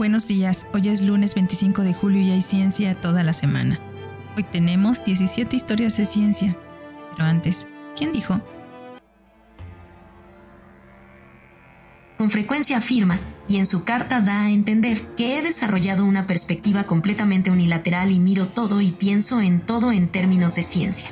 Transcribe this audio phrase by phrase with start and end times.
[0.00, 3.78] Buenos días, hoy es lunes 25 de julio y hay ciencia toda la semana.
[4.34, 6.56] Hoy tenemos 17 historias de ciencia.
[7.10, 8.40] Pero antes, ¿quién dijo?
[12.16, 16.84] Con frecuencia afirma, y en su carta da a entender, que he desarrollado una perspectiva
[16.84, 21.10] completamente unilateral y miro todo y pienso en todo en términos de ciencia.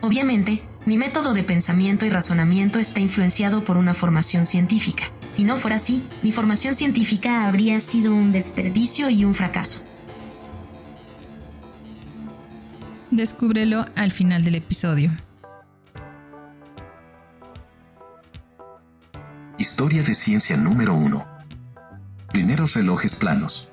[0.00, 5.12] Obviamente, mi método de pensamiento y razonamiento está influenciado por una formación científica.
[5.32, 9.84] Si no fuera así, mi formación científica habría sido un desperdicio y un fracaso.
[13.10, 15.10] Descúbrelo al final del episodio.
[19.58, 21.26] Historia de ciencia número 1.
[22.32, 23.70] Primeros relojes planos.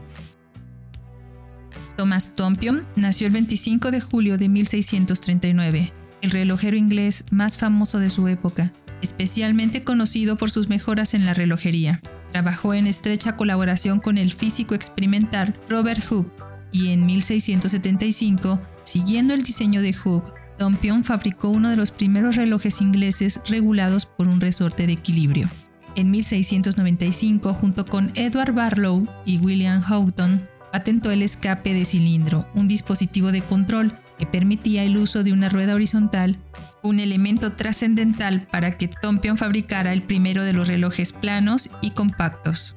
[1.95, 8.09] Thomas Tompion nació el 25 de julio de 1639 el relojero inglés más famoso de
[8.09, 12.01] su época, especialmente conocido por sus mejoras en la relojería.
[12.31, 16.31] Trabajó en estrecha colaboración con el físico experimental Robert Hooke
[16.71, 22.81] y en 1675, siguiendo el diseño de Hooke, Tompion fabricó uno de los primeros relojes
[22.81, 25.49] ingleses regulados por un resorte de equilibrio.
[25.95, 32.67] En 1695, junto con Edward Barlow y William Houghton, patentó el escape de cilindro, un
[32.67, 36.39] dispositivo de control que permitía el uso de una rueda horizontal,
[36.83, 42.75] un elemento trascendental para que Tompion fabricara el primero de los relojes planos y compactos.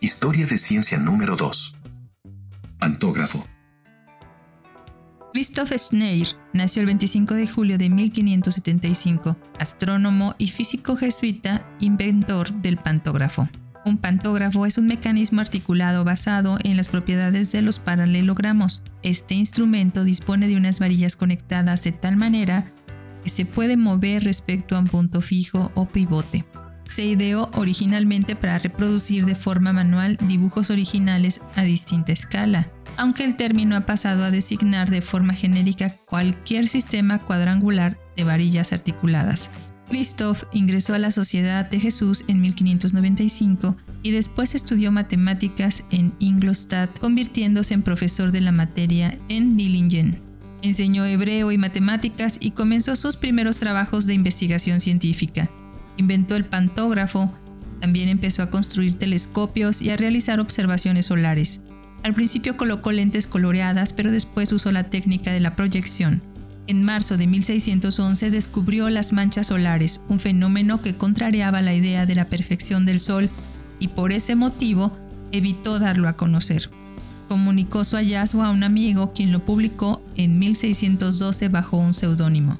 [0.00, 1.74] Historia de ciencia número 2.
[2.78, 3.44] Pantógrafo.
[5.32, 12.76] Christoph Schneider nació el 25 de julio de 1575, astrónomo y físico jesuita, inventor del
[12.76, 13.48] pantógrafo.
[13.84, 18.84] Un pantógrafo es un mecanismo articulado basado en las propiedades de los paralelogramos.
[19.02, 22.72] Este instrumento dispone de unas varillas conectadas de tal manera
[23.22, 26.44] que se puede mover respecto a un punto fijo o pivote.
[26.84, 33.36] Se ideó originalmente para reproducir de forma manual dibujos originales a distinta escala, aunque el
[33.36, 39.50] término ha pasado a designar de forma genérica cualquier sistema cuadrangular de varillas articuladas.
[39.92, 46.98] Christoph ingresó a la Sociedad de Jesús en 1595 y después estudió matemáticas en Ingolstadt,
[46.98, 50.18] convirtiéndose en profesor de la materia en Dillingen.
[50.62, 55.50] Enseñó hebreo y matemáticas y comenzó sus primeros trabajos de investigación científica.
[55.98, 57.30] Inventó el pantógrafo,
[57.78, 61.60] también empezó a construir telescopios y a realizar observaciones solares.
[62.02, 66.22] Al principio colocó lentes coloreadas, pero después usó la técnica de la proyección.
[66.72, 72.14] En marzo de 1611 descubrió las manchas solares, un fenómeno que contrariaba la idea de
[72.14, 73.28] la perfección del Sol
[73.78, 74.96] y por ese motivo
[75.32, 76.70] evitó darlo a conocer.
[77.28, 82.56] Comunicó su hallazgo a un amigo quien lo publicó en 1612 bajo un seudónimo.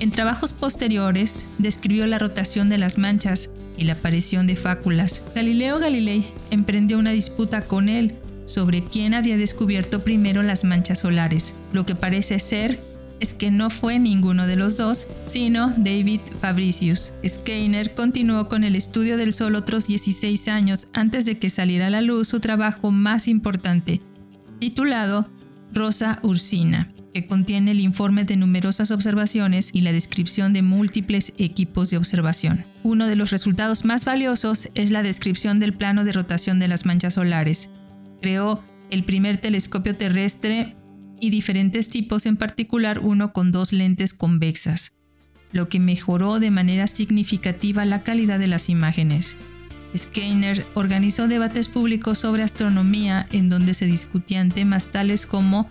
[0.00, 5.22] En trabajos posteriores describió la rotación de las manchas y la aparición de fáculas.
[5.36, 11.54] Galileo Galilei emprendió una disputa con él sobre quién había descubierto primero las manchas solares,
[11.72, 12.91] lo que parece ser
[13.22, 17.14] es que no fue ninguno de los dos, sino David Fabricius.
[17.24, 21.90] Skeiner continuó con el estudio del Sol otros 16 años antes de que saliera a
[21.90, 24.02] la luz su trabajo más importante,
[24.58, 25.30] titulado
[25.72, 31.90] Rosa Ursina, que contiene el informe de numerosas observaciones y la descripción de múltiples equipos
[31.90, 32.64] de observación.
[32.82, 36.86] Uno de los resultados más valiosos es la descripción del plano de rotación de las
[36.86, 37.70] manchas solares.
[38.20, 40.76] Creó el primer telescopio terrestre
[41.22, 44.92] y diferentes tipos, en particular uno con dos lentes convexas,
[45.52, 49.38] lo que mejoró de manera significativa la calidad de las imágenes.
[49.96, 55.68] Skeiner organizó debates públicos sobre astronomía en donde se discutían temas tales como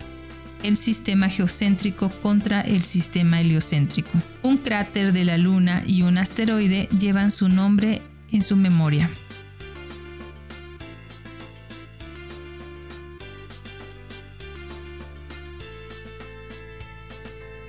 [0.62, 4.10] el sistema geocéntrico contra el sistema heliocéntrico.
[4.42, 8.00] Un cráter de la Luna y un asteroide llevan su nombre
[8.30, 9.10] en su memoria.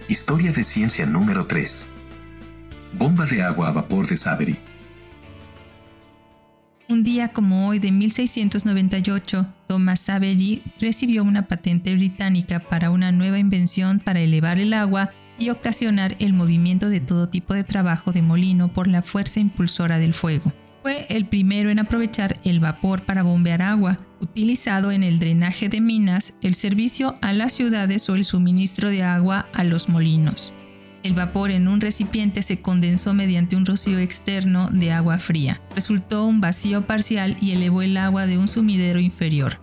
[0.10, 1.94] Historia de ciencia número 3.
[2.92, 4.58] Bomba de agua a vapor de Savery.
[6.90, 13.40] Un día como hoy de 1698, Thomas Savery recibió una patente británica para una nueva
[13.40, 15.10] invención para elevar el agua
[15.40, 20.00] y ocasionar el movimiento de todo tipo de trabajo de molino por la fuerza impulsora
[20.00, 20.52] del fuego.
[20.82, 25.81] Fue el primero en aprovechar el vapor para bombear agua, utilizado en el drenaje de
[25.81, 30.56] minas, el servicio a las ciudades o el suministro de agua a los molinos.
[31.04, 35.62] El vapor en un recipiente se condensó mediante un rocío externo de agua fría.
[35.75, 39.60] Resultó un vacío parcial y elevó el agua de un sumidero inferior.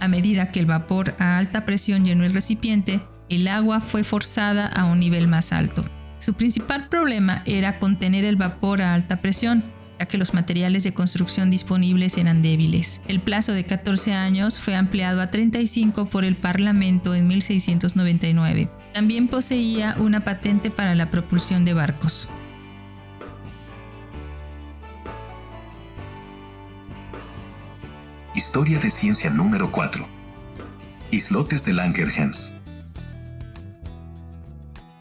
[0.00, 3.00] A medida que el vapor a alta presión llenó el recipiente,
[3.30, 5.82] el agua fue forzada a un nivel más alto.
[6.18, 9.64] Su principal problema era contener el vapor a alta presión,
[10.04, 13.02] ya que los materiales de construcción disponibles eran débiles.
[13.08, 18.70] El plazo de 14 años fue ampliado a 35 por el Parlamento en 1699.
[18.92, 22.28] También poseía una patente para la propulsión de barcos.
[28.34, 30.06] Historia de ciencia número 4.
[31.12, 32.56] Islotes de Langerhans.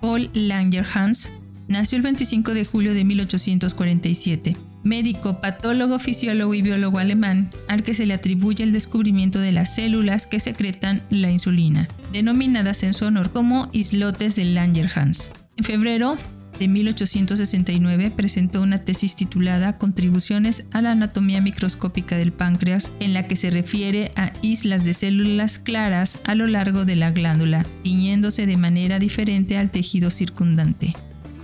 [0.02, 1.34] Paul Langerhans
[1.68, 7.94] nació el 25 de julio de 1847 médico, patólogo, fisiólogo y biólogo alemán, al que
[7.94, 13.06] se le atribuye el descubrimiento de las células que secretan la insulina, denominadas en su
[13.06, 15.31] honor como islotes de Langerhans.
[15.57, 16.18] En febrero
[16.60, 23.27] de 1869 presentó una tesis titulada Contribuciones a la anatomía microscópica del páncreas, en la
[23.27, 28.45] que se refiere a islas de células claras a lo largo de la glándula, tiñéndose
[28.45, 30.94] de manera diferente al tejido circundante.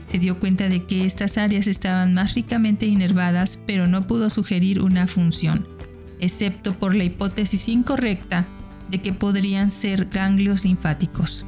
[0.10, 4.82] Se dio cuenta de que estas áreas estaban más ricamente inervadas, pero no pudo sugerir
[4.82, 5.68] una función,
[6.20, 8.48] excepto por la hipótesis incorrecta
[8.90, 11.46] de que podrían ser ganglios linfáticos.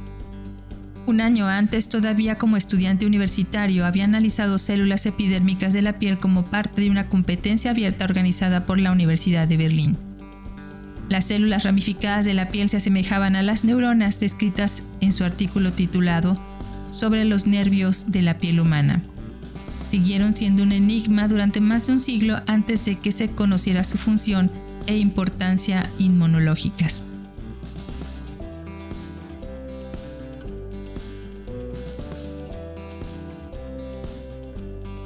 [1.06, 6.44] Un año antes, todavía como estudiante universitario, había analizado células epidérmicas de la piel como
[6.44, 9.98] parte de una competencia abierta organizada por la Universidad de Berlín.
[11.08, 15.72] Las células ramificadas de la piel se asemejaban a las neuronas descritas en su artículo
[15.72, 16.38] titulado
[16.92, 19.02] sobre los nervios de la piel humana.
[19.88, 23.98] Siguieron siendo un enigma durante más de un siglo antes de que se conociera su
[23.98, 24.50] función
[24.86, 27.02] e importancia inmunológicas.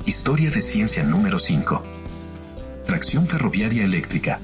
[0.04, 1.82] Historia de ciencia número 5.
[2.86, 4.40] Tracción ferroviaria eléctrica.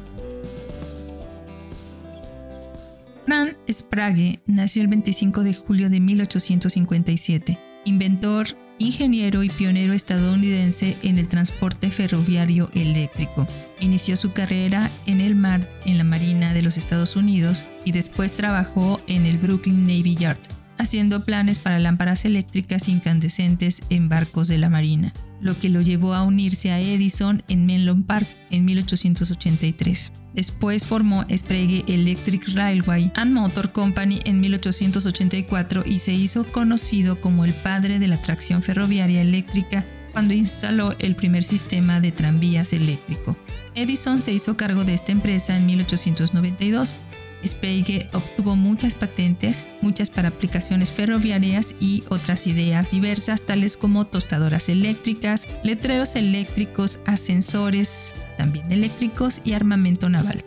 [3.72, 8.46] Sprague nació el 25 de julio de 1857, inventor,
[8.78, 13.46] ingeniero y pionero estadounidense en el transporte ferroviario eléctrico.
[13.80, 18.34] Inició su carrera en el mar en la Marina de los Estados Unidos y después
[18.34, 20.40] trabajó en el Brooklyn Navy Yard,
[20.78, 25.12] haciendo planes para lámparas eléctricas incandescentes en barcos de la Marina
[25.42, 30.12] lo que lo llevó a unirse a Edison en Menlo Park en 1883.
[30.32, 37.44] Después formó Sprague Electric Railway and Motor Company en 1884 y se hizo conocido como
[37.44, 43.36] el padre de la tracción ferroviaria eléctrica cuando instaló el primer sistema de tranvías eléctrico.
[43.74, 46.96] Edison se hizo cargo de esta empresa en 1892
[47.44, 54.68] Sprague obtuvo muchas patentes, muchas para aplicaciones ferroviarias y otras ideas diversas tales como tostadoras
[54.68, 60.44] eléctricas, letreros eléctricos, ascensores también eléctricos y armamento naval.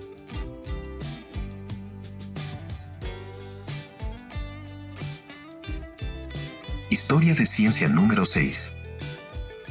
[6.90, 8.78] Historia de ciencia número 6.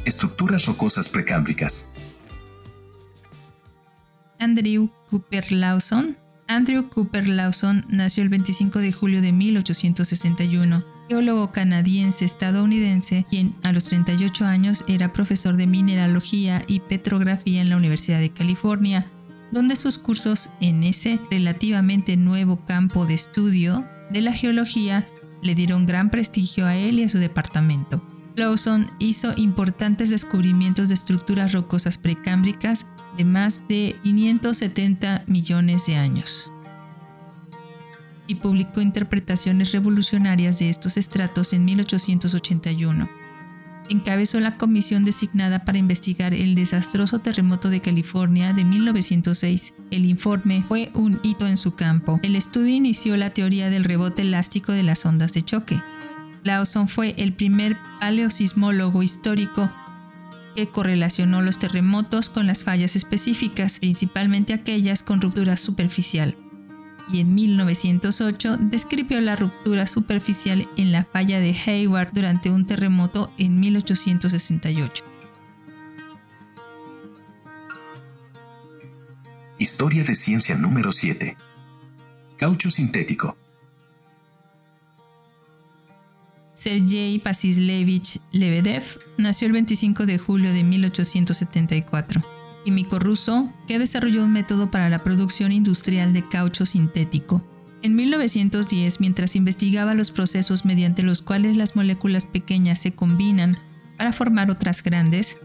[0.04, 1.88] Estructuras rocosas precámbricas.
[4.38, 6.18] Andrew Cooper Lawson
[6.54, 13.72] Andrew Cooper Lawson nació el 25 de julio de 1861, geólogo canadiense estadounidense, quien a
[13.72, 19.10] los 38 años era profesor de mineralogía y petrografía en la Universidad de California,
[19.50, 25.08] donde sus cursos en ese relativamente nuevo campo de estudio de la geología
[25.42, 28.00] le dieron gran prestigio a él y a su departamento.
[28.36, 36.50] Lawson hizo importantes descubrimientos de estructuras rocosas precámbricas de más de 570 millones de años
[38.26, 43.08] y publicó interpretaciones revolucionarias de estos estratos en 1881.
[43.90, 49.74] Encabezó la comisión designada para investigar el desastroso terremoto de California de 1906.
[49.90, 52.18] El informe fue un hito en su campo.
[52.22, 55.82] El estudio inició la teoría del rebote elástico de las ondas de choque.
[56.44, 59.70] Lawson fue el primer paleosismólogo histórico
[60.54, 66.36] que correlacionó los terremotos con las fallas específicas, principalmente aquellas con ruptura superficial.
[67.12, 73.32] Y en 1908 describió la ruptura superficial en la falla de Hayward durante un terremoto
[73.36, 75.04] en 1868.
[79.58, 81.36] Historia de ciencia número 7.
[82.36, 83.36] Caucho sintético.
[86.54, 88.84] Sergei Pasislevich Lebedev
[89.18, 92.22] nació el 25 de julio de 1874,
[92.64, 97.44] químico ruso que desarrolló un método para la producción industrial de caucho sintético.
[97.82, 103.58] En 1910, mientras investigaba los procesos mediante los cuales las moléculas pequeñas se combinan
[103.98, 105.38] para formar otras grandes,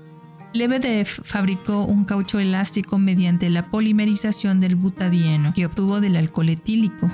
[0.53, 7.09] Lebedev fabricó un caucho elástico mediante la polimerización del butadieno que obtuvo del alcohol etílico,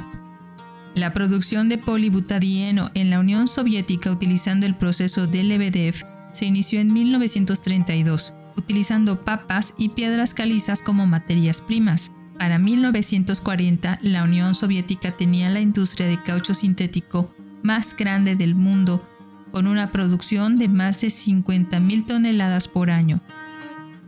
[0.96, 5.94] La producción de polibutadieno en la Unión Soviética utilizando el proceso de Lebedev
[6.32, 12.14] se inició en 1932, utilizando papas y piedras calizas como materias primas.
[12.40, 19.06] Para 1940, la Unión Soviética tenía la industria de caucho sintético más grande del mundo,
[19.52, 23.20] con una producción de más de 50.000 toneladas por año.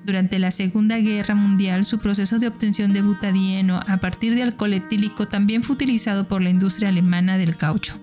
[0.08, 4.74] Durante la Segunda Guerra Mundial, su proceso de obtención de butadieno a partir de alcohol
[4.74, 8.00] etílico también fue utilizado por la industria alemana del caucho.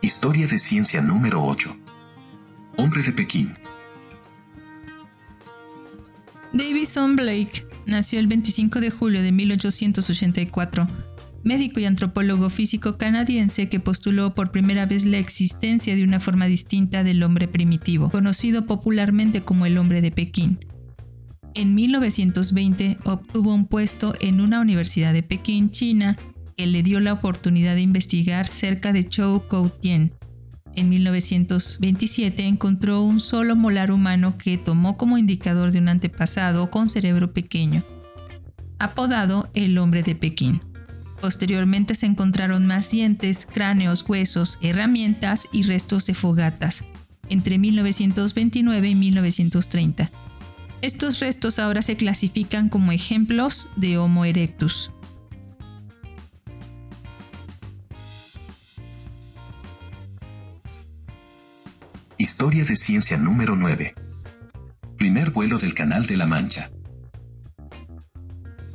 [0.00, 1.76] Historia de ciencia número 8.
[2.78, 3.52] Hombre de Pekín.
[6.54, 10.88] Davison Blake nació el 25 de julio de 1884,
[11.44, 16.46] médico y antropólogo físico canadiense que postuló por primera vez la existencia de una forma
[16.46, 20.58] distinta del hombre primitivo, conocido popularmente como el hombre de Pekín.
[21.54, 26.16] En 1920 obtuvo un puesto en una universidad de Pekín, China,
[26.56, 29.42] que le dio la oportunidad de investigar cerca de Chou
[29.80, 30.12] Tien.
[30.74, 36.88] En 1927 encontró un solo molar humano que tomó como indicador de un antepasado con
[36.88, 37.84] cerebro pequeño,
[38.80, 40.60] apodado el hombre de Pekín.
[41.24, 46.84] Posteriormente se encontraron más dientes, cráneos, huesos, herramientas y restos de fogatas,
[47.30, 50.10] entre 1929 y 1930.
[50.82, 54.92] Estos restos ahora se clasifican como ejemplos de Homo erectus.
[62.18, 63.94] Historia de ciencia número 9.
[64.98, 66.70] Primer vuelo del Canal de la Mancha.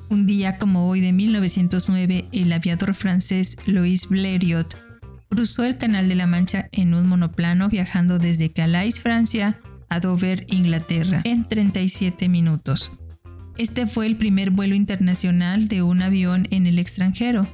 [0.09, 4.75] Un día como hoy de 1909, el aviador francés Louis Blériot
[5.29, 10.45] cruzó el Canal de la Mancha en un monoplano viajando desde Calais, Francia, a Dover,
[10.49, 12.91] Inglaterra, en 37 minutos.
[13.55, 17.47] Este fue el primer vuelo internacional de un avión en el extranjero.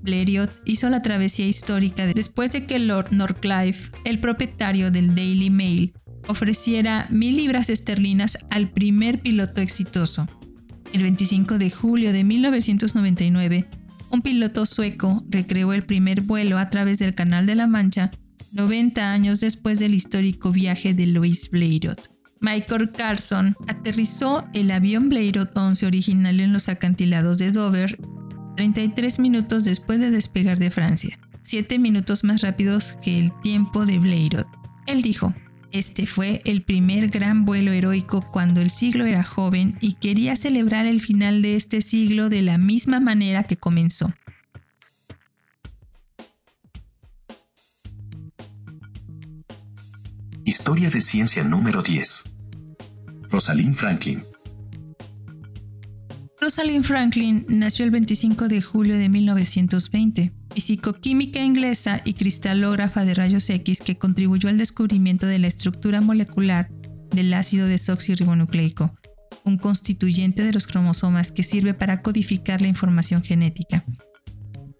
[0.00, 5.94] Blériot hizo la travesía histórica después de que Lord Northcliffe, el propietario del Daily Mail,
[6.28, 10.28] ofreciera mil libras esterlinas al primer piloto exitoso.
[10.92, 13.68] El 25 de julio de 1999,
[14.10, 18.10] un piloto sueco recreó el primer vuelo a través del Canal de la Mancha
[18.52, 22.10] 90 años después del histórico viaje de Louis Blériot.
[22.40, 27.98] Michael Carson aterrizó el avión Blériot 11 original en los acantilados de Dover
[28.56, 33.98] 33 minutos después de despegar de Francia, 7 minutos más rápidos que el tiempo de
[33.98, 34.46] Blériot.
[34.86, 35.34] Él dijo,
[35.70, 40.86] este fue el primer gran vuelo heroico cuando el siglo era joven y quería celebrar
[40.86, 44.12] el final de este siglo de la misma manera que comenzó.
[50.44, 52.24] Historia de ciencia número 10.
[53.28, 54.24] Rosalind Franklin.
[56.40, 63.48] Rosalind Franklin nació el 25 de julio de 1920, físico-química inglesa y cristalógrafa de rayos
[63.48, 66.68] X que contribuyó al descubrimiento de la estructura molecular
[67.12, 68.92] del ácido desoxirribonucleico,
[69.44, 73.84] un constituyente de los cromosomas que sirve para codificar la información genética.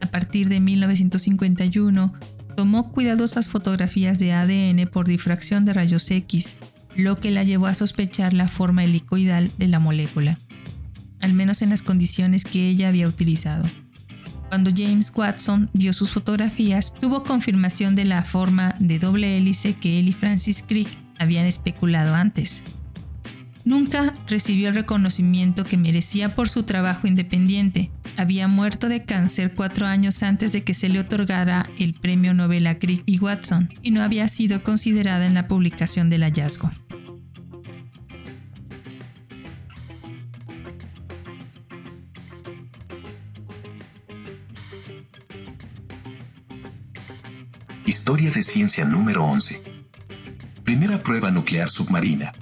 [0.01, 2.13] A partir de 1951,
[2.57, 6.57] tomó cuidadosas fotografías de ADN por difracción de rayos X,
[6.97, 10.41] lo que la llevó a sospechar la forma helicoidal de la molécula
[11.21, 13.65] al menos en las condiciones que ella había utilizado.
[14.49, 19.99] Cuando James Watson vio sus fotografías, tuvo confirmación de la forma de doble hélice que
[19.99, 20.89] él y Francis Crick
[21.19, 22.65] habían especulado antes.
[23.65, 27.91] Nunca recibió el reconocimiento que merecía por su trabajo independiente.
[28.17, 32.67] Había muerto de cáncer cuatro años antes de que se le otorgara el premio Nobel
[32.67, 36.71] a Crick y Watson, y no había sido considerada en la publicación del hallazgo.
[48.09, 49.63] Historia de ciencia número 11.
[50.65, 52.33] Primera prueba nuclear submarina.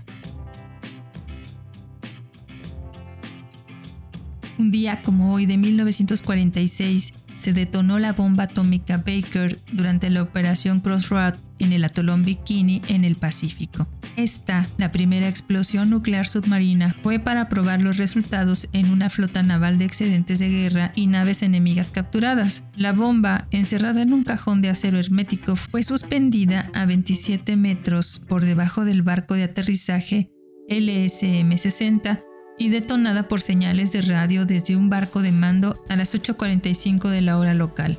[4.60, 10.78] Un día como hoy de 1946 se detonó la bomba atómica Baker durante la operación
[10.78, 13.88] Crossroad en el atolón Bikini en el Pacífico.
[14.16, 19.78] Esta, la primera explosión nuclear submarina, fue para probar los resultados en una flota naval
[19.78, 22.64] de excedentes de guerra y naves enemigas capturadas.
[22.74, 28.44] La bomba, encerrada en un cajón de acero hermético, fue suspendida a 27 metros por
[28.44, 30.30] debajo del barco de aterrizaje
[30.68, 32.24] LSM-60
[32.58, 37.22] y detonada por señales de radio desde un barco de mando a las 8.45 de
[37.22, 37.98] la hora local.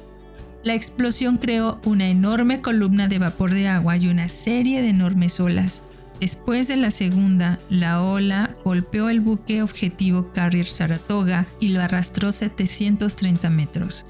[0.68, 5.40] La explosión creó una enorme columna de vapor de agua y una serie de enormes
[5.40, 5.82] olas.
[6.20, 12.34] Después de la segunda, la ola golpeó el buque objetivo Carrier Saratoga y lo arrastró
[12.34, 14.08] 730 metros.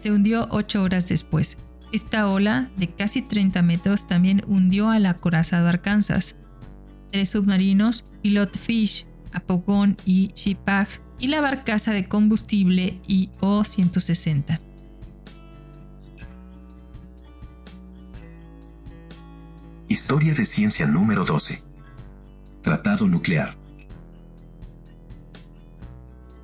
[0.00, 1.58] Se hundió ocho horas después.
[1.92, 6.38] Esta ola, de casi 30 metros, también hundió al acorazado Arkansas.
[7.12, 10.88] Tres submarinos, Pilot Fish, Apogon y Shipag,
[11.20, 14.58] y la barcaza de combustible IO-160.
[19.90, 21.62] Historia de ciencia número 12.
[22.60, 23.56] Tratado nuclear.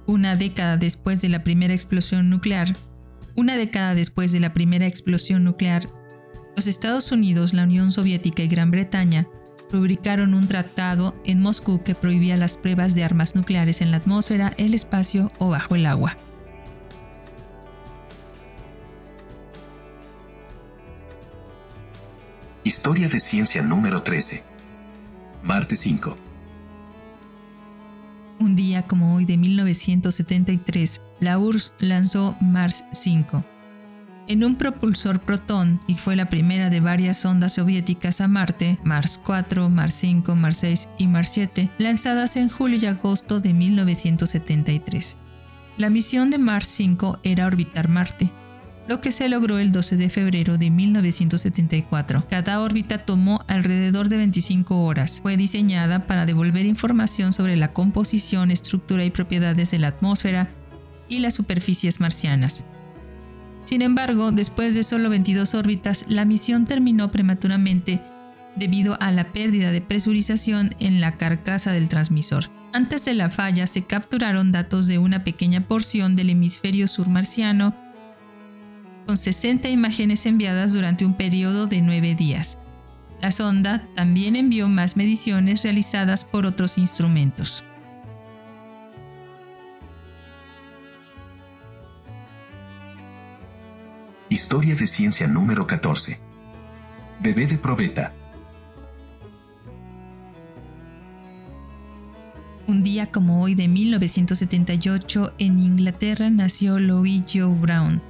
[0.07, 2.75] Una década después de la primera explosión nuclear,
[3.37, 5.87] una década después de la primera explosión nuclear,
[6.57, 9.29] los Estados Unidos, la Unión Soviética y Gran Bretaña
[9.71, 14.55] rubricaron un tratado en Moscú que prohibía las pruebas de armas nucleares en la atmósfera,
[14.57, 16.17] el espacio o bajo el agua.
[22.85, 24.45] Historia de ciencia número 13.
[25.43, 26.19] Marte 5.
[28.41, 33.43] Un día como hoy de 1973, la URSS lanzó Mars 5
[34.29, 39.19] en un propulsor Proton y fue la primera de varias sondas soviéticas a Marte, Mars
[39.25, 45.17] 4, Mars 5, Mars 6 y Mars 7, lanzadas en julio y agosto de 1973.
[45.79, 48.31] La misión de Mars 5 era orbitar Marte,
[48.87, 52.27] lo que se logró el 12 de febrero de 1974.
[52.29, 55.21] Cada órbita tomó alrededor de 25 horas.
[55.23, 60.51] Fue diseñada para devolver información sobre la composición, estructura y propiedades de la atmósfera
[61.09, 62.67] y las superficies marcianas.
[63.65, 68.01] Sin embargo, después de solo 22 órbitas, la misión terminó prematuramente
[68.57, 72.51] debido a la pérdida de presurización en la carcasa del transmisor.
[72.73, 77.75] Antes de la falla se capturaron datos de una pequeña porción del hemisferio sur marciano
[79.07, 82.59] con 60 imágenes enviadas durante un periodo de 9 días.
[83.21, 87.65] La sonda también envió más mediciones realizadas por otros instrumentos.
[94.29, 96.21] Historia de ciencia número 14.
[97.21, 98.13] Bebé de probeta.
[102.67, 108.03] Un día como hoy de 1978 en Inglaterra nació Louise Joe Brown,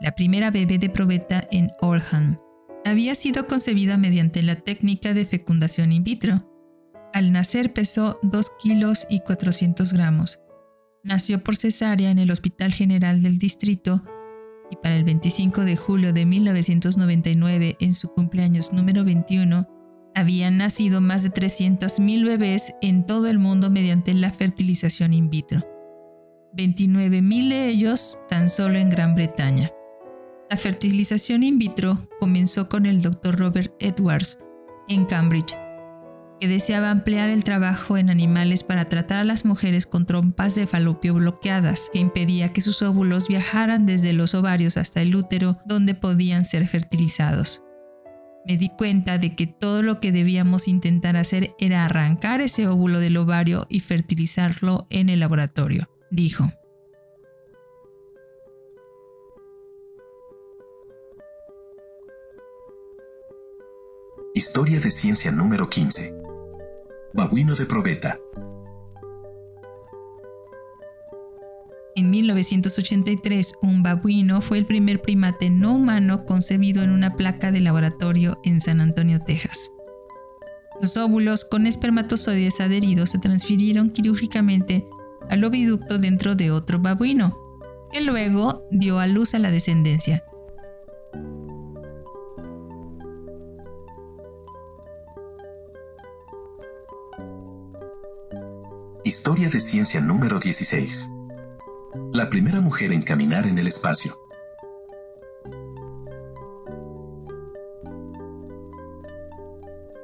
[0.00, 2.38] la primera bebé de probeta en Oldham.
[2.84, 6.48] Había sido concebida mediante la técnica de fecundación in vitro.
[7.12, 10.40] Al nacer pesó 2 kilos y 400 gramos.
[11.02, 14.02] Nació por cesárea en el Hospital General del Distrito
[14.70, 19.68] y para el 25 de julio de 1999, en su cumpleaños número 21,
[20.14, 25.64] habían nacido más de 300.000 bebés en todo el mundo mediante la fertilización in vitro.
[26.56, 29.70] 29.000 de ellos tan solo en Gran Bretaña.
[30.48, 33.36] La fertilización in vitro comenzó con el Dr.
[33.36, 34.38] Robert Edwards
[34.88, 35.56] en Cambridge,
[36.40, 40.68] que deseaba ampliar el trabajo en animales para tratar a las mujeres con trompas de
[40.68, 45.96] falopio bloqueadas, que impedía que sus óvulos viajaran desde los ovarios hasta el útero, donde
[45.96, 47.64] podían ser fertilizados.
[48.46, 53.00] Me di cuenta de que todo lo que debíamos intentar hacer era arrancar ese óvulo
[53.00, 56.52] del ovario y fertilizarlo en el laboratorio, dijo.
[64.36, 66.14] Historia de ciencia número 15.
[67.14, 68.18] Babuino de probeta.
[71.94, 77.60] En 1983, un babuino fue el primer primate no humano concebido en una placa de
[77.60, 79.72] laboratorio en San Antonio, Texas.
[80.82, 84.86] Los óvulos con espermatozoides adheridos se transfirieron quirúrgicamente
[85.30, 87.34] al oviducto dentro de otro babuino,
[87.90, 90.22] que luego dio a luz a la descendencia.
[99.16, 101.10] Historia de ciencia número 16.
[102.12, 104.14] La primera mujer en caminar en el espacio.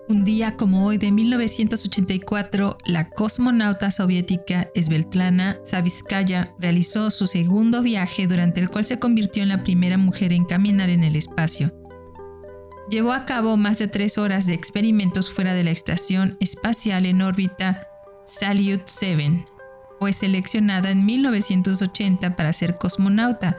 [0.08, 8.26] Un día como hoy de 1984, la cosmonauta soviética Svetlana Savitskaya realizó su segundo viaje
[8.26, 11.70] durante el cual se convirtió en la primera mujer en caminar en el espacio.
[12.88, 17.20] Llevó a cabo más de tres horas de experimentos fuera de la estación espacial en
[17.20, 17.91] órbita
[18.34, 19.44] Salyut 7.
[20.00, 23.58] Fue seleccionada en 1980 para ser cosmonauta,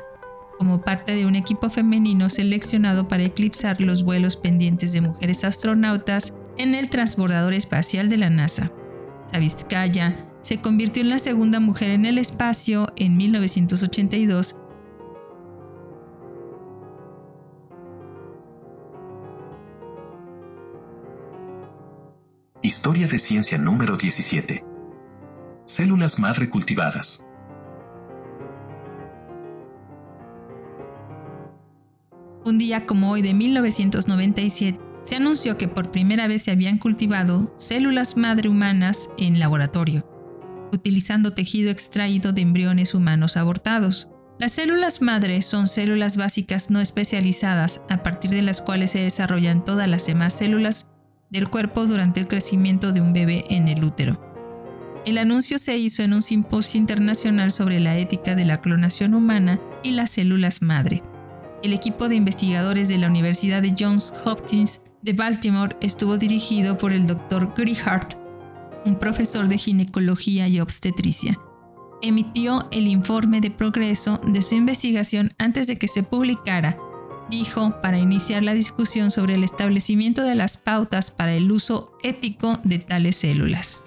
[0.58, 6.34] como parte de un equipo femenino seleccionado para eclipsar los vuelos pendientes de mujeres astronautas
[6.58, 8.72] en el transbordador espacial de la NASA.
[9.32, 14.56] Savitskaya se convirtió en la segunda mujer en el espacio en 1982
[22.66, 24.64] Historia de ciencia número 17.
[25.66, 27.26] Células madre cultivadas.
[32.46, 37.54] Un día como hoy de 1997, se anunció que por primera vez se habían cultivado
[37.58, 40.08] células madre humanas en laboratorio,
[40.72, 44.10] utilizando tejido extraído de embriones humanos abortados.
[44.40, 49.66] Las células madre son células básicas no especializadas a partir de las cuales se desarrollan
[49.66, 50.93] todas las demás células
[51.34, 54.22] del cuerpo durante el crecimiento de un bebé en el útero.
[55.04, 59.60] El anuncio se hizo en un simposio internacional sobre la ética de la clonación humana
[59.82, 61.02] y las células madre.
[61.64, 66.94] El equipo de investigadores de la Universidad de Johns Hopkins de Baltimore estuvo dirigido por
[66.94, 67.52] el Dr.
[67.58, 68.14] Gary Hart,
[68.86, 71.40] un profesor de ginecología y obstetricia.
[72.04, 76.78] Emitió el informe de progreso de su investigación antes de que se publicara.
[77.30, 82.60] Dijo para iniciar la discusión sobre el establecimiento de las pautas para el uso ético
[82.64, 83.82] de tales células.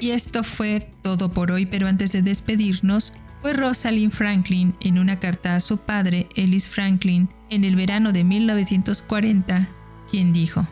[0.00, 5.20] Y esto fue todo por hoy, pero antes de despedirnos, fue Rosalind Franklin en una
[5.20, 9.68] carta a su padre, Ellis Franklin, en el verano de 1940,
[10.10, 10.66] quien dijo,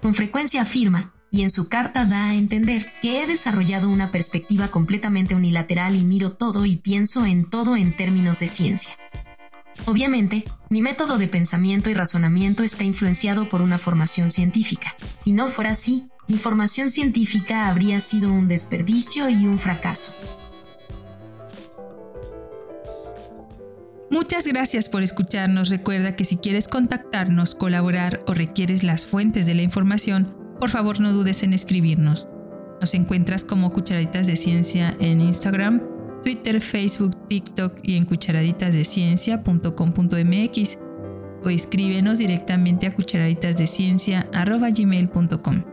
[0.00, 4.68] Con frecuencia afirma, y en su carta da a entender que he desarrollado una perspectiva
[4.68, 8.94] completamente unilateral y miro todo y pienso en todo en términos de ciencia.
[9.86, 14.94] Obviamente, mi método de pensamiento y razonamiento está influenciado por una formación científica.
[15.22, 20.16] Si no fuera así, mi formación científica habría sido un desperdicio y un fracaso.
[24.10, 25.68] Muchas gracias por escucharnos.
[25.68, 31.00] Recuerda que si quieres contactarnos, colaborar o requieres las fuentes de la información, por favor
[31.00, 32.28] no dudes en escribirnos.
[32.80, 35.82] Nos encuentras como Cucharaditas de Ciencia en Instagram,
[36.22, 40.78] Twitter, Facebook, TikTok y en cucharaditasdeciencia.com.mx
[41.44, 45.64] o escríbenos directamente a cucharaditasdeciencia.gmail.com.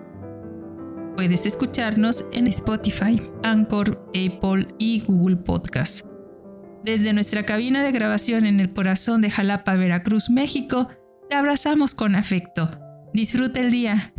[1.16, 6.06] Puedes escucharnos en Spotify, Anchor, Apple y Google Podcast.
[6.84, 10.90] Desde nuestra cabina de grabación en el corazón de Jalapa, Veracruz, México,
[11.30, 12.70] te abrazamos con afecto.
[13.14, 14.14] Disfruta el día.